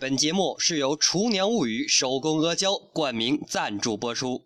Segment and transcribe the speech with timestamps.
[0.00, 4.44] 本节目是由厨娘物语手工阿胶冠名赞助播出。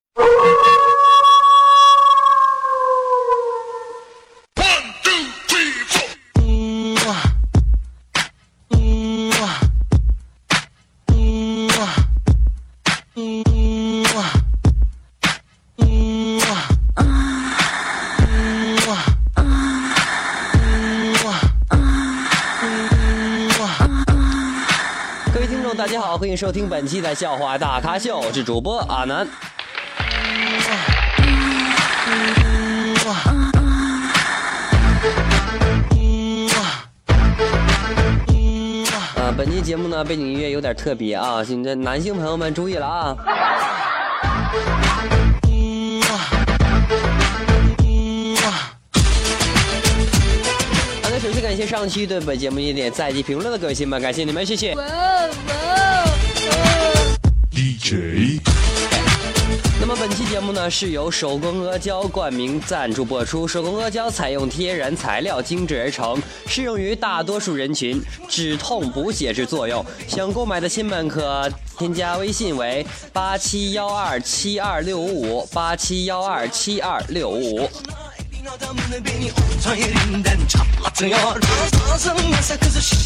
[25.72, 29.26] 众，大家好，欢迎收听本期的笑话大咖秀，我是主播阿南。
[39.16, 43.16] 啊，本期节目呢，背景音乐有点特别啊，现在男性朋友们注意了啊。
[51.62, 54.74] 谢上期对本节目一点赞及评论的各位亲们，感谢你们，谢谢。
[57.52, 58.40] DJ
[59.80, 63.46] 那么本期节目呢是由手工阿胶冠名赞助播出。
[63.46, 69.84] 手工阿胶采用天然材料精制而成，适用于大多数人群，止痛补血之作用。
[70.08, 77.70] 想购买的亲们可添加微信为八七幺二七二六五五八七幺二七二六五五。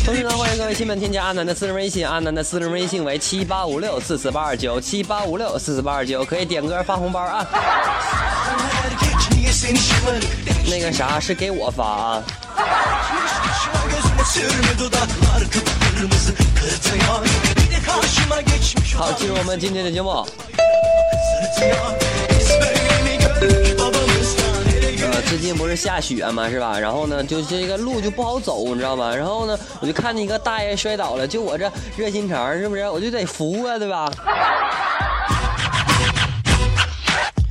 [0.04, 7.46] 同时呢欢迎各位亲们添加阿南的私人微信阿南的私人微信为七八五六四四八二九七八五六四四八二九可以点歌发红包啊
[10.68, 12.24] 那个啥是给我发啊
[18.96, 20.26] 好进入我们今天的节目
[25.28, 26.78] 最近不是下雪嘛，是吧？
[26.78, 29.14] 然后呢，就这个路就不好走，你知道吧？
[29.14, 32.88] 然后呢，我就看见一个大爷摔倒了，就我这热心肠，是不是？
[32.88, 34.08] 我就得扶啊，对吧？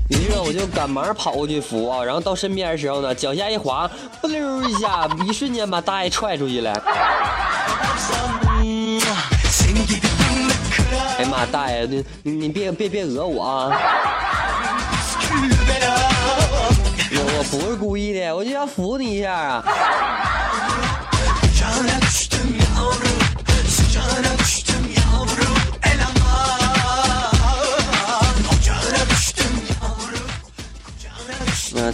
[0.09, 3.89] 于是呢，我就赶忙跑过去扶啊，然后到身边的时候呢，脚下一滑，
[4.21, 6.71] 不溜一下，一瞬间把大爷踹出去了。
[11.17, 11.85] 哎呀妈，大爷，
[12.23, 13.77] 你你别别别讹我啊！
[17.51, 19.64] 不是故意的，我就想扶你一下啊。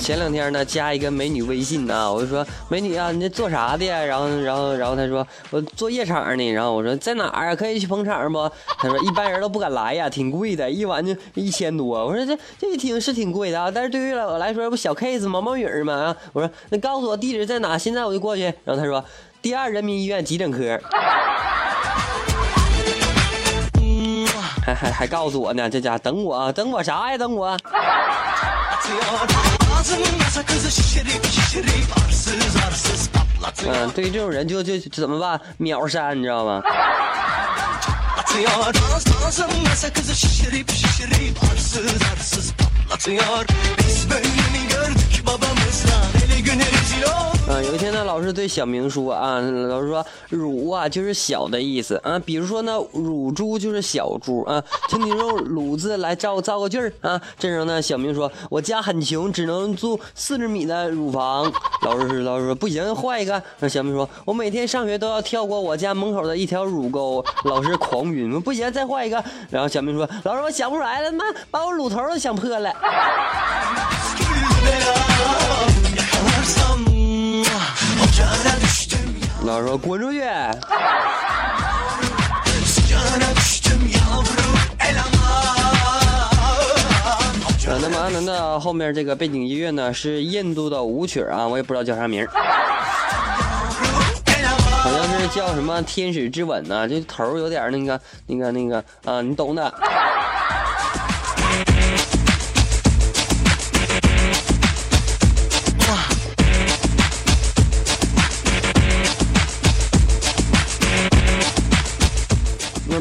[0.01, 4.03] 前两天呢，加一个美女微信呢，我就说美女啊，你这做啥的呀？
[4.03, 6.51] 然后，然后，然后她说我做夜场呢。
[6.51, 7.55] 然后我说在哪儿啊？
[7.55, 8.51] 可以去捧场不？
[8.79, 12.03] 她说一般人都不敢来呀，挺贵的，一晚就一千多。
[12.03, 16.17] 我说这这一听是挺贵的啊，但是对于我来说不小 case 毛毛雨儿嘛啊。
[16.33, 18.45] 我说那告诉我地址在哪，现在我就过去。
[18.65, 19.05] 然后她说
[19.39, 20.79] 第二人民医院急诊科。
[24.65, 27.17] 还还还告诉我呢，这家等我啊，等我啥呀？
[27.19, 27.55] 等我。
[33.67, 35.39] 嗯，对于这种人就就怎么办？
[35.57, 36.61] 秒删，你知道吗？
[48.31, 57.21] 对小明说啊，老师说乳啊就是小的意思啊，比如说呢，乳猪就是小猪啊，请你用乳字来造造个句儿啊。
[57.37, 61.51] 这时候呢，小明说，我家很穷，只能住四十米的乳房。
[61.83, 63.41] 老师老师说不行，换一个。
[63.59, 67.23] 那小明说，我每天上学都要跳过我家门口的一条乳沟。
[67.45, 69.23] 老师狂晕，不行，再换一个。
[69.49, 72.71] 然后小明说，老师我想不出来了，妈把我乳头都想破了。
[79.43, 80.21] 老师说滚出去。
[87.81, 92.33] 那么阿南的后面这个背景音乐呢是印度的舞曲啊，我也不知道叫啥名，好
[94.91, 99.73] 像是叫什么《天使之吻》呢，这头有点那个那个那个啊，你懂的。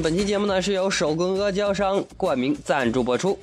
[0.02, 3.38] 本期节目呢是由手工阿胶商冠名赞助播出。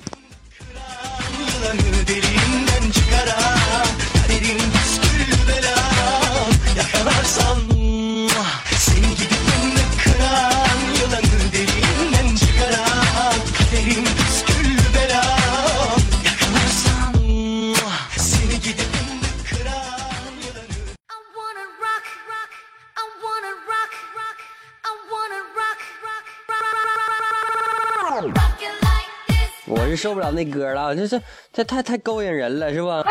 [29.98, 31.20] 受不了那歌了，这这
[31.52, 33.02] 这太太勾引人了，是吧？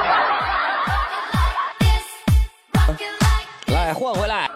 [3.68, 4.50] 来换回来。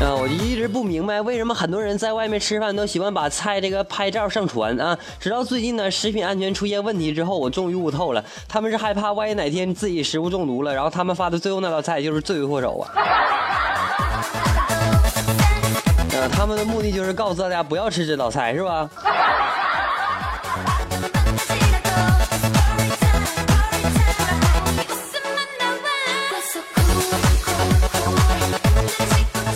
[0.00, 4.98] 啊，我就一直不明白为什么很多人在外面吃饭都喜欢把菜这个拍照上传啊。
[5.18, 12.90] 直到最近呢，食品安全出现问题之后，我终于悟透了，他们是害怕万一哪天自己食物中毒了，然后他们发的最后那道菜就是罪魁祸首啊。
[16.12, 18.88] 呃，他们的目的就是告诉大家不要吃这道菜，是吧？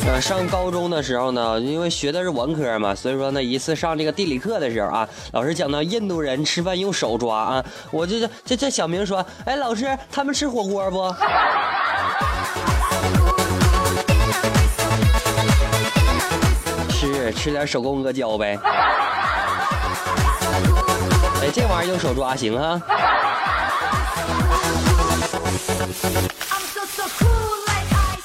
[0.06, 11.14] 呃，上高中的时候呢，因为学的是文科嘛，所以说呢，一次上这个地理课的时候啊，老师讲到印度人吃饭用手抓啊，我这这这这小明说，哎，老师他们吃火锅不？
[17.32, 18.58] 吃点手工阿胶呗。
[21.40, 22.80] 哎，这玩意儿用手抓行啊。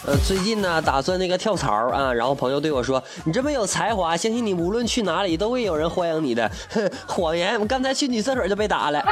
[0.05, 7.57] 呃，最近呢，打算那个跳槽啊，然后朋友对我说：“你这么有才华，相信你无论去哪里都会有人欢迎你的。”哼， 谎言！
[7.59, 9.01] 我刚才去女厕所就被打了，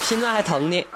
[0.00, 0.86] 现在还疼呢。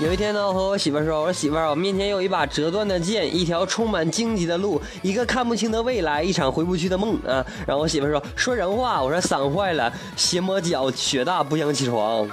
[0.00, 12.28] 有一天呢，我和我媳妇说：“我说媳妇儿，我面前有一把折断的剑，一条充满荆棘的路，一个看不清的未来，一场回不去的梦啊！”然后我媳妇说：“说人话。”我说：“伞坏了，鞋磨脚，雪大不想起床。”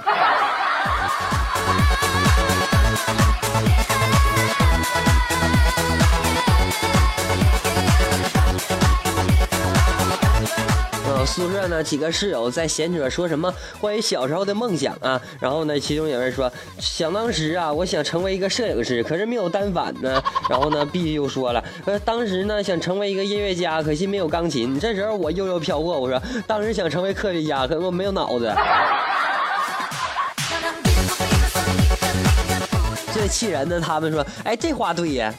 [11.32, 13.50] 宿舍呢，几个室友在闲扯，说什么
[13.80, 15.18] 关于小时候的梦想啊。
[15.40, 20.22] 然后呢，其中有人说，想当时啊，我想成为一个摄影师，可是没有单反呢。
[20.50, 24.78] 然后呢，B 又说了，呃，当时呢想成为一个音乐家，可惜没有钢琴。
[24.78, 28.54] 这时候我悠悠飘过，我说，当时想成为科学家，可我没有脑子。
[33.14, 35.32] 最气人的，他们说，哎，这话对呀。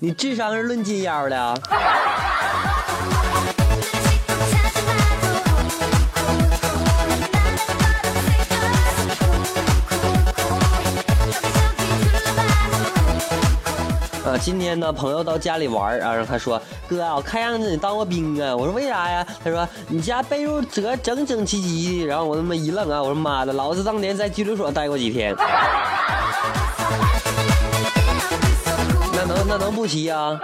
[0.00, 1.54] 你智商是论斤腰的啊！
[14.40, 25.34] 今天呢，朋友到家里玩啊，然后他说：“哥啊，我看样子你当过兵啊。”我说：“为啥呀？”他说：“你家被褥折整整齐齐的。”然后我他妈一愣啊，我说：“妈的，老子当年在拘留所待过几天。”
[29.28, 30.40] 能那能不骑呀？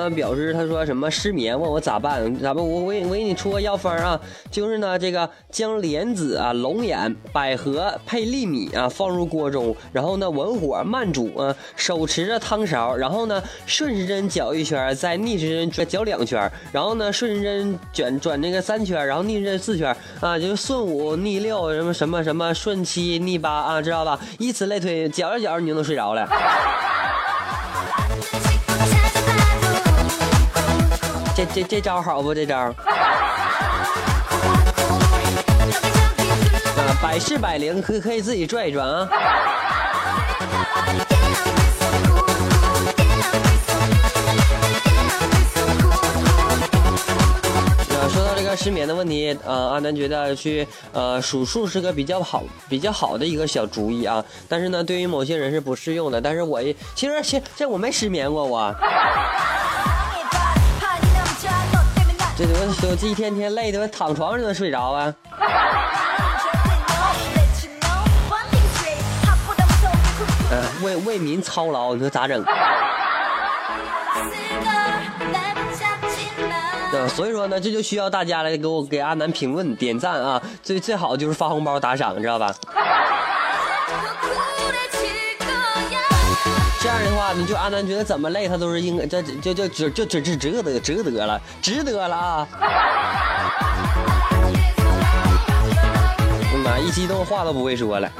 [0.00, 2.34] 呢表示，他说什么失眠，问我咋办？
[2.40, 2.66] 咋办？
[2.66, 4.18] 我我我给你出个药方啊，
[4.50, 24.18] 就是呢这个将莲子啊、龙眼、百合配粒米啊放入锅中，然后呢文火慢煮啊，手持着汤勺，然后呢顺时针搅一圈，再逆时针转搅两圈，然后呢顺时针卷转那个三圈，然后逆时针四圈啊，就是顺五逆六什么什么什么顺七逆八啊，知道吧？
[24.38, 26.26] 以此类推，搅着搅着你就能睡着了。
[31.40, 32.34] 这这这招好不？
[32.34, 32.74] 这招， 啊，
[37.02, 39.08] 百试百灵，可可以自己转一转啊。
[48.12, 54.22] 说到这个失眠的问题，呃，阿南觉得去呃数数是个比较好、比较好的一个小主意啊。
[54.46, 56.20] 但是呢，对于某些人是不适用的。
[56.20, 56.62] 但是我
[56.94, 58.74] 其实其实这我没失眠过，我。
[62.40, 65.14] 这我我这一天天累的，我躺床上都能睡着啊。
[70.50, 72.42] 嗯，为为民操劳，你说咋整？
[76.92, 82.54] 那所以说呢，这就需要大家来给我给阿南评论点赞啊，最最好就是发红包打赏，知道吧？
[86.82, 92.48] 这样的话，你就阿南觉得怎么累，他都是应该，这就就就就就值得值得了，值得了啊！
[96.64, 98.10] 妈，一激动话都不会说了。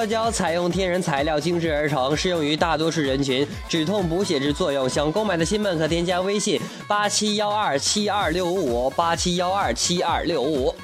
[0.00, 4.88] 阿胶采用天然材料精制而成，适用于大多数人群，止痛补血之作用。
[4.88, 10.74] 想购买的亲们可添加微信八七幺二七二六五五八七幺二七二六五五。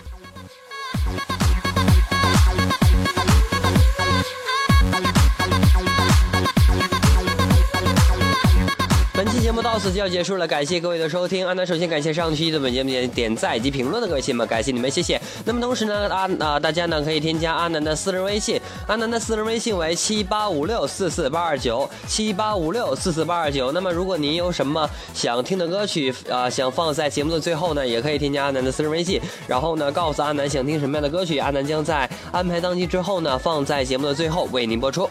[9.76, 11.46] 到此就要结束了，感谢各位的收听。
[11.46, 15.20] 安南首先感谢上期的本节目点点赞以及评论的各位亲们，感谢你们，谢谢。
[15.44, 23.70] 那么同时呢，阿啊大家呢可以添加阿南的私人微信，阿南的私人微信为七八五六四四八二九七八五六四四八二九。
[23.70, 35.06] 那么如果您有什么想听的歌曲啊，想放在节目的最后呢，也可以添加阿南的私人微信，然后呢告诉阿南想听什么样的歌曲，阿南将在安排当期之后呢放在节目的最后为您播出。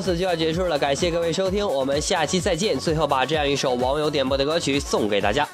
[0.00, 2.78] 到此就要结束了，感谢各位收听，我们下期再见。
[2.78, 5.46] 最后把这样一首网友点播的歌曲送给大家。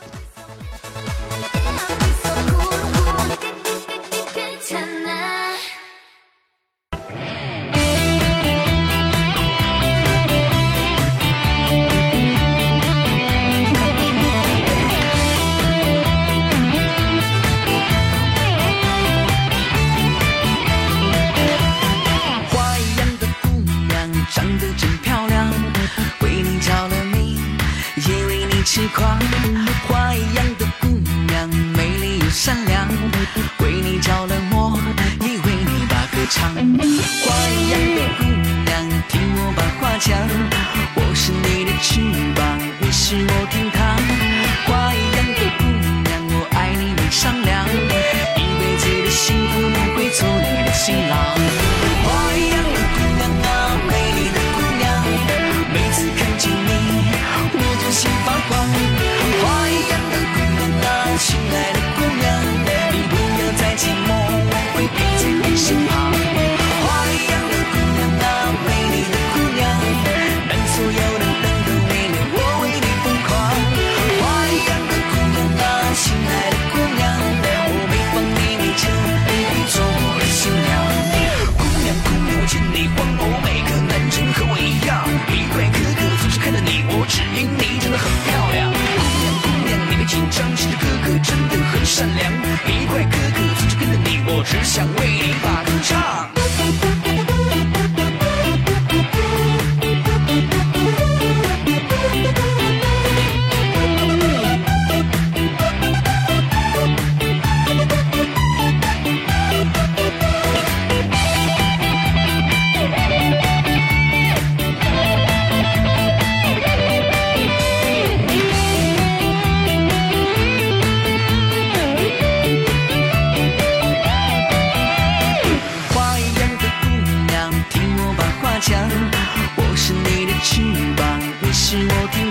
[131.69, 132.26] 是我给